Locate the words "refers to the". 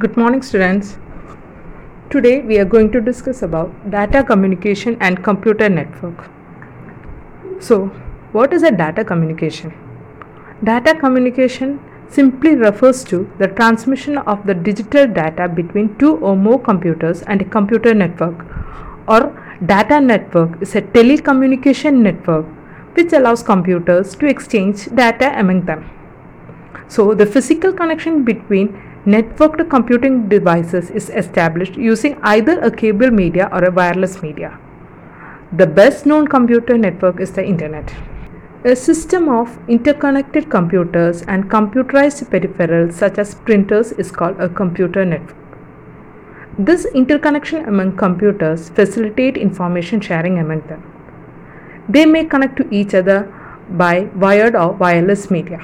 12.56-13.46